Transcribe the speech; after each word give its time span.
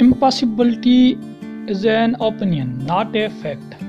Impossibility 0.00 1.14
is 1.68 1.86
an 1.86 2.14
opinion 2.18 2.72
not 2.86 3.16
a 3.16 3.26
fact 3.42 3.82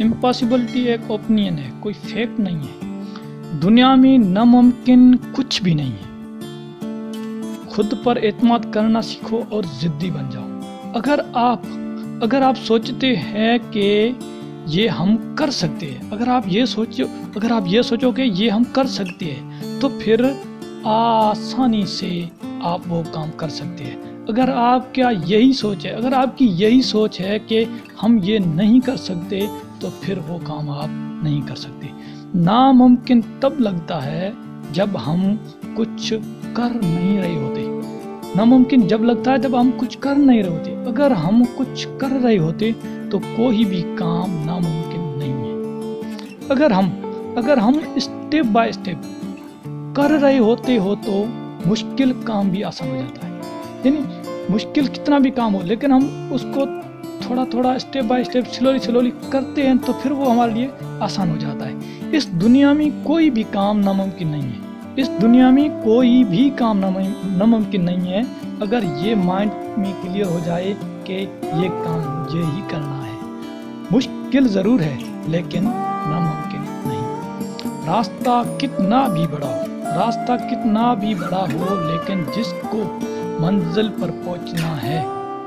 impossibility 0.00 0.80
ایک 0.80 1.00
opinion 1.06 1.58
ہے 1.58 1.70
کوئی 1.80 1.94
فیکٹ 2.02 2.40
نہیں 2.40 2.62
ہے 2.62 3.58
دنیا 3.62 3.94
میں 3.94 4.16
ناممکن 4.18 5.14
کچھ 5.32 5.62
بھی 5.62 5.74
نہیں 5.74 5.92
ہے 5.92 6.04
خود 7.66 7.92
پر 8.04 8.18
اعتماد 8.22 8.72
کرنا 8.72 9.02
سیکھو 9.02 9.42
اور 9.48 9.64
ضدی 9.82 10.10
بن 10.10 10.30
جاؤ 10.32 10.92
اگر 10.94 11.20
آپ 11.32 11.66
اگر 12.22 12.42
آپ 12.42 12.64
سوچتے 12.64 13.14
ہیں 13.16 13.58
کہ 13.70 14.12
یہ 14.66 14.88
ہم 14.88 15.16
کر 15.34 15.50
سکتے 15.50 15.90
ہیں 15.90 16.08
اگر 16.10 16.28
آپ 16.28 16.42
یہ 16.46 16.64
سوچو 16.64 17.04
اگر 17.34 17.50
آپ 17.50 17.62
یہ 17.66 17.82
سوچو 17.82 18.12
کہ 18.12 18.22
یہ 18.22 18.50
ہم 18.50 18.64
کر 18.72 18.86
سکتے 18.86 19.24
ہیں 19.24 19.80
تو 19.80 19.88
پھر 20.04 20.24
آسانی 20.84 21.86
سے 21.86 22.24
آپ 22.62 22.80
وہ 22.88 23.02
کام 23.12 23.30
کر 23.36 23.48
سکتے 23.48 23.84
ہیں 23.84 24.15
اگر 24.28 24.48
آپ 24.48 24.94
کیا 24.94 25.08
یہی 25.26 25.52
سوچ 25.52 25.86
ہے، 25.86 25.90
اگر 25.90 26.12
آپ 26.12 26.38
کی 26.38 26.46
یہی 26.50 26.82
سوچ 26.82 27.20
ہے 27.20 27.38
کہ 27.46 27.64
ہم 28.02 28.18
یہ 28.22 28.38
نہیں 28.38 28.80
کر 28.80 28.96
سکتے، 28.96 29.46
تو 29.80 29.88
پھر 30.00 30.18
وہ 30.28 30.38
کام 30.44 30.70
آپ 30.70 30.88
نہیں 31.24 31.40
کر 31.48 31.56
سکتے۔ 31.56 31.86
ناممکن 32.34 33.20
تب 33.40 33.60
لگتا 33.60 34.06
ہے 34.06 34.30
جب 34.72 34.86
ہم 35.06 35.36
کچھ 35.74 36.14
کر 36.52 36.70
نہیں 36.70 37.22
رہے 37.22 37.36
ہوتے۔ 37.36 37.80
ناممکن 38.36 38.86
جب 38.86 39.04
لگتا 39.04 39.32
ہے 39.32 39.38
جب 39.38 39.60
ہم 39.60 39.70
کچھ 39.76 39.98
کر 39.98 40.14
نہیں 40.14 40.42
رہے 40.42 40.50
ہوتے۔ 40.50 40.76
اگر 40.86 41.10
ہم 41.10 41.42
کچھ 41.56 41.88
کر 41.98 42.10
رہے 42.24 42.38
ہوتے، 42.38 42.70
تو 43.10 43.18
کوئی 43.18 43.64
بھی 43.64 43.82
کام 43.94 44.42
ناممکن 44.44 45.18
نہیں 45.18 45.32
ہے۔ 45.32 45.52
اگر 46.48 46.70
ہم 46.70 46.90
اگر 47.36 47.56
ہم 47.56 47.72
اسٹیپ 47.94 48.44
بائی 48.44 48.70
اسٹیپ 48.70 49.26
کر 49.96 50.10
رہے 50.10 50.38
ہوتے 50.38 50.78
ہو 50.78 50.94
تو 50.94 51.24
مشکل 51.66 52.12
کام 52.24 52.48
بھی 52.48 52.64
آسان 52.64 52.88
ہو 52.88 52.96
جاتا 52.96 53.28
ہے۔ 53.28 53.32
یعنی 53.84 54.15
مشکل 54.48 54.86
کتنا 54.86 55.18
بھی 55.18 55.30
کام 55.30 55.54
ہو، 55.54 55.60
لیکن 55.64 55.92
ہم 55.92 56.28
اس 56.30 56.44
کو 56.54 56.60
تھوڑا 57.20 57.44
تھوڑا 57.50 57.72
step 57.72 58.04
by 58.04 58.22
step 58.22 58.44
slowly 58.52 58.78
slowly 58.78 59.10
کرتے 59.30 59.66
ہیں 59.66 59.74
تو 59.86 59.92
پھر 60.02 60.10
وہ 60.10 60.30
ہمارے 60.30 60.50
لیے 60.50 60.68
آسان 61.00 61.30
ہو 61.30 61.36
جاتا 61.36 61.66
ہے۔ 61.66 61.72
اس 62.12 62.28
دنیا 62.28 62.72
میں 62.72 62.90
کوئی 63.02 63.30
بھی 63.30 63.42
کام 63.50 63.80
ناممکن 63.80 64.28
نہیں 64.28 64.42
ہے۔ 64.42 64.56
اس 64.96 65.10
دنیا 65.22 65.50
میں 65.50 65.68
کوئی 65.84 66.24
بھی 66.24 66.50
کام 66.56 66.78
ناممکن 66.78 67.84
نہیں 67.84 68.12
ہے۔ 68.12 68.20
اگر 68.60 68.78
یہ 68.96 69.14
مائنڈ 69.14 69.50
میں 69.78 69.92
کلیئر 70.02 70.26
ہو 70.26 70.38
جائے 70.44 70.74
کہ 71.04 71.26
یہ 71.42 71.68
کام 71.68 72.24
مجھے 72.24 72.42
ہی 72.42 72.60
کرنا 72.68 73.06
ہے۔ 73.06 73.40
مشکل 73.90 74.48
ضرور 74.48 74.80
ہے، 74.80 74.96
لیکن 75.26 75.64
ناممکن 76.06 76.88
نہیں۔ 76.88 77.18
راستہ 77.86 78.42
کتنا 78.58 79.08
بھی 79.08 79.26
بڑا 79.30 79.46
ہو، 79.46 79.62
راستہ 79.82 80.32
کتنا 80.50 80.94
بھی 80.94 81.14
بڑا 81.14 81.44
ہو، 81.52 81.74
لیکن 81.74 82.22
جس 82.36 82.54
کو 82.70 82.98
منزل 83.40 83.88
پر 83.88 84.10
پہنچنا 84.24 84.82
ہے، 84.82 85.02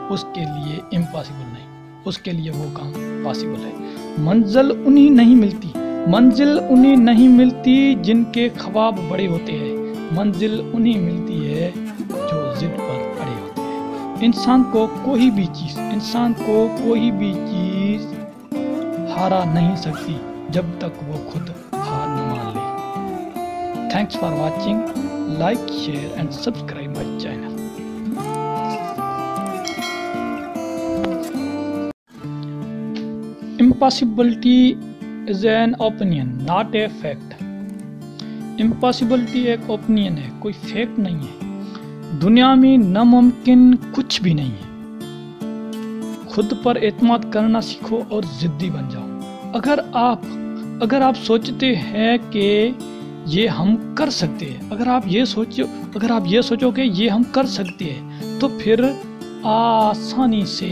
اس 0.09 0.25
کے 0.33 0.41
لیے 0.41 0.97
امپاسبل 0.97 1.53
نہیں۔ 1.53 1.91
اس 2.05 2.17
کے 2.17 2.31
لیے 2.31 2.51
وہ 2.51 2.65
کام 2.73 3.21
پاسبل 3.25 3.65
ہے۔ 3.65 3.95
منزل 4.17 4.83
انہیں 4.85 5.09
نہیں 5.09 5.35
ملتی۔ 5.35 5.71
منزل 6.07 6.59
انہیں 6.69 6.95
نہیں 6.95 7.27
ملتی 7.27 7.95
جن 7.95 8.23
کے 8.23 8.49
خواب 8.59 8.95
بڑے 9.07 9.27
ہوتے 9.27 9.51
ہیں۔ 9.51 9.93
منزل 10.11 10.61
انہیں 10.73 10.99
ملتی 10.99 11.53
ہے 11.53 11.71
جو 12.07 12.53
ضد 12.55 12.77
پر 12.77 13.21
اڑے 13.21 13.41
ہوتے 13.41 13.61
ہیں۔ 13.61 14.15
انسان 14.21 14.63
کو 14.71 14.87
کوئی 15.03 15.31
بھی 15.31 15.45
چیز، 15.45 15.79
انسان 15.79 16.33
کو 16.45 16.75
کوئی 16.83 17.11
بھی 17.11 17.33
چیز 17.33 18.13
ہارا 19.17 19.43
نہیں 19.53 19.75
سکتی 19.75 20.17
جب 20.49 20.65
تک 20.77 21.03
وہ 21.07 21.29
خود 21.31 21.49
ہار 21.73 22.07
نہ 22.07 22.33
مان 22.33 22.53
لے۔ 22.53 22.89
Thanks 23.89 24.17
for 24.19 24.31
watching 24.31 24.81
like 25.37 25.71
share 25.85 26.09
and 26.15 26.33
subscribe 26.33 26.89
my 26.89 27.17
channel 27.19 27.38
impossibility 33.59 34.73
is 35.29 35.45
an 35.45 35.73
opinion 35.79 36.27
not 36.43 36.75
a 36.75 36.85
fact 37.01 37.33
impossibility 38.61 39.39
ایک 39.41 39.59
اوپینین 39.67 40.17
ہے 40.17 40.29
کوئی 40.39 40.53
فیکٹ 40.61 40.99
نہیں 40.99 41.17
ہے 41.17 42.17
دنیا 42.21 42.53
میں 42.53 42.75
ناممکن 42.77 43.71
کچھ 43.91 44.21
بھی 44.21 44.33
نہیں 44.33 44.51
ہے 44.51 46.25
خود 46.25 46.53
پر 46.63 46.77
اعتماد 46.81 47.31
کرنا 47.33 47.61
سیکھو 47.61 47.99
اور 48.09 48.23
ضدی 48.41 48.69
بن 48.69 48.89
جاؤ 48.89 49.51
اگر 49.53 49.79
آپ 49.93 50.25
اگر 50.81 51.01
آپ 51.01 51.17
سوچتے 51.17 51.75
ہیں 51.75 52.17
کہ 52.31 52.71
یہ 53.27 53.47
ہم 53.49 53.75
کر 53.95 54.09
سکتے 54.09 54.45
ہیں 54.45 54.69
اگر 54.71 54.87
آپ 54.87 55.07
یہ 55.07 55.25
سوچو 55.25 55.63
اگر 55.95 56.11
آپ 56.11 56.23
یہ 56.25 56.41
سوچو 56.41 56.71
کہ 56.71 56.81
یہ 56.81 57.09
ہم 57.09 57.23
کر 57.31 57.45
سکتے 57.49 57.93
ہیں 57.93 58.39
تو 58.39 58.47
پھر 58.59 58.85
آسانی 59.43 60.45
سے 60.47 60.71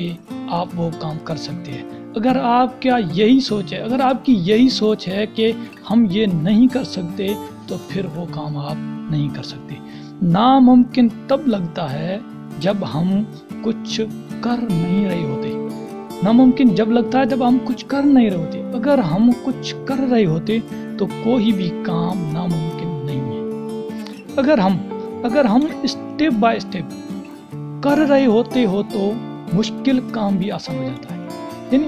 آپ 0.51 0.67
وہ 0.75 0.89
کام 0.99 1.17
کر 1.23 1.35
سکتے 1.35 1.71
ہیں 1.71 1.96
اگر 2.15 2.37
آپ 2.43 2.81
کیا 2.81 2.97
یہی 3.13 3.39
سوچ 3.39 3.73
ہے، 3.73 3.77
اگر 3.77 3.99
آپ 3.99 4.25
کی 4.25 4.33
یہی 4.37 4.69
سوچ 4.69 5.07
ہے 5.07 5.25
کہ 5.27 5.51
ہم 5.91 6.05
یہ 6.09 6.25
نہیں 6.25 6.67
کر 6.67 6.83
سکتے، 6.83 7.27
تو 7.67 7.75
پھر 7.87 8.05
وہ 8.15 8.25
کام 8.31 8.57
آپ 8.57 8.75
نہیں 9.11 9.29
کر 9.35 9.43
سکتے۔ 9.43 9.75
ناممکن 10.21 11.07
تب 11.27 11.47
لگتا 11.47 11.93
ہے 11.93 12.19
جب 12.59 12.77
ہم 12.93 13.23
کچھ 13.61 14.01
کر 14.41 14.57
نہیں 14.57 15.09
رہے 15.09 15.23
ہوتے۔ 15.23 15.67
ناممکن 16.23 16.75
جب 16.75 16.91
لگتا 16.91 17.19
ہے 17.19 17.25
جب 17.25 17.47
ہم 17.47 17.57
کچھ 17.65 17.85
کر 17.85 18.03
نہیں 18.03 18.29
رہے 18.29 18.37
ہوتے۔ 18.37 18.63
اگر 18.63 18.97
ہم 18.97 19.31
کچھ 19.43 19.75
کر 19.85 19.99
رہے 20.11 20.25
ہوتے، 20.25 20.57
تو 20.97 21.05
کوئی 21.05 21.51
بھی 21.51 21.69
کام 21.83 22.31
ناممکن 22.33 23.05
نہیں 23.05 23.21
ہے۔ 23.21 23.41
اگر 24.35 24.57
ہم 24.57 24.77
اگر 25.23 25.45
ہم 25.45 25.59
اسٹیپ 25.81 26.33
بائی 26.33 26.57
اسٹیپ 26.57 27.13
کر 27.83 27.97
رہے 27.97 28.25
ہوتے 28.25 28.65
ہو 28.65 28.83
تو 28.83 29.11
مشکل 29.53 29.99
کام 30.11 30.37
بھی 30.37 30.51
آسان 30.51 30.77
ہو 30.77 30.83
جاتا 30.83 31.15
ہے۔ 31.15 31.16
یعنی 31.71 31.87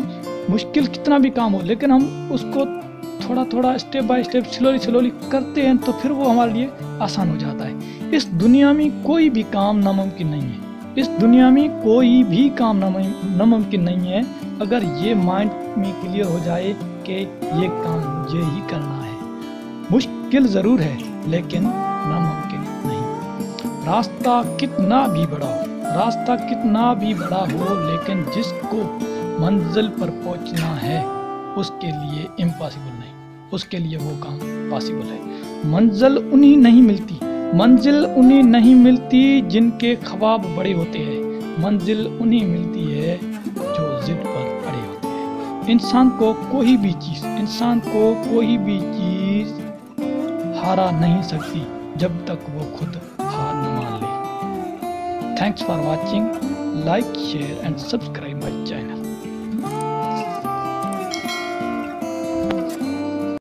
مشکل 0.50 0.86
کتنا 0.86 1.18
بھی 1.18 1.30
کام 1.30 1.54
ہو، 1.54 1.60
لیکن 1.64 1.92
ہم 1.92 2.28
اس 2.30 2.42
کو 2.54 2.66
تھوڑا 3.20 3.44
تھوڑا 3.50 3.72
step 3.72 4.04
by 4.04 4.22
step 4.22 4.44
slowly 4.52 4.78
slowly 4.78 5.10
کرتے 5.30 5.66
ہیں 5.66 5.74
تو 5.86 5.92
پھر 6.02 6.12
وہ 6.12 6.30
ہمارے 6.30 6.52
لیے 6.52 6.68
آسان 7.00 7.30
ہو 7.30 7.36
جاتا 7.36 7.68
ہے۔ 7.68 7.74
اس 8.12 8.28
دنیا 8.28 8.72
میں 8.72 8.90
کوئی 9.04 9.30
بھی 9.30 9.44
کام 9.52 9.80
ناممکن 9.80 10.28
نہیں 10.28 10.42
ہے۔ 10.42 10.58
اس 10.96 11.10
دنیا 11.22 11.50
میں 11.50 11.68
کوئی 11.84 12.24
بھی 12.24 12.50
کام 12.56 12.80
ناممکن 12.80 13.84
نہیں 13.84 14.14
ہے۔ 14.14 14.22
اگر 14.60 14.80
یہ 14.98 15.16
مائنڈ 15.16 15.52
میں 15.78 15.92
کلیئر 16.02 16.26
ہو 16.26 16.40
جائے 16.44 16.74
کہ 17.04 17.26
یہ 17.42 17.68
کام 17.68 18.24
مجھے 18.24 18.42
ہی 18.56 18.62
کرنا 18.68 19.04
ہے۔ 19.06 19.40
مشکل 19.90 20.48
ضرور 20.48 20.80
ہے، 20.80 20.96
لیکن 21.28 21.64
ناممکن 21.64 22.88
نہیں۔ 22.88 23.08
راستہ 23.86 24.42
کتنا 24.58 25.08
بھی 25.08 25.26
بڑا 25.30 25.48
ہو، 25.48 25.84
راستہ 25.84 26.32
کتنا 26.50 26.94
بھی 26.94 27.14
بڑا 27.14 27.46
ہو، 27.54 27.66
لیکن 27.92 28.24
جس 28.36 28.54
کو 28.70 29.00
منزل 29.40 29.88
پر 29.88 30.10
پہنچنا 30.24 30.82
ہے، 30.82 31.04
اس 31.56 31.72
کے 31.82 31.88
لیے 31.88 32.44
امپاسبل 32.44 33.00
نہیں۔ 33.00 33.38
اس 33.52 33.66
کے 33.66 33.78
لیے 33.78 33.98
وہ 33.98 34.10
کام 34.20 34.68
پاسبل 34.72 35.12
ہے۔ 35.12 35.42
منزل 35.64 36.18
انہیں 36.32 36.58
نہیں 36.58 36.82
ملتی۔ 36.82 37.16
منزل 37.54 38.06
انہیں 38.16 38.44
نہیں 38.44 38.76
ملتی 38.76 39.42
جن 39.42 39.72
کے 39.72 39.96
خواب 40.06 40.42
بڑے 40.56 40.74
ہوتے 40.74 41.00
ہیں۔ 41.00 41.42
منزل 41.58 42.08
انہیں 42.20 42.48
ملتی 42.48 43.02
ہے 43.02 43.18
جو 43.56 44.00
ضد 44.02 44.24
پر 44.24 44.68
اڑے 44.68 44.88
ہوتے 44.88 45.08
ہیں۔ 45.08 45.62
انسان 45.68 46.10
کو 46.18 46.34
کوئی 46.50 46.78
بھی 46.78 46.92
چیز، 46.92 47.26
انسان 47.26 47.80
کو 47.92 48.24
کوئی 48.30 48.58
بھی 48.58 48.80
چیز 48.80 49.60
ہارا 50.64 50.90
نہیں 51.00 51.22
سکتی 51.22 51.64
جب 51.96 52.12
تک 52.26 52.50
وہ 52.54 52.78
خود 52.78 52.96
ہار 53.20 53.54
نہ 53.54 53.70
مان 53.70 54.00
لے۔ 54.02 54.40
Thanks 55.36 55.64
for 55.64 55.80
watching 55.80 56.28
like 56.86 57.06
share 57.32 57.64
and 57.64 57.80
subscribe 57.80 58.44
my 58.44 58.64
channel 58.68 58.89